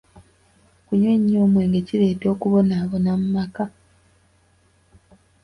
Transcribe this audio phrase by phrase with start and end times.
[0.79, 3.65] Okunywa ennyo omwenge kireeta okubonaabona mu maka.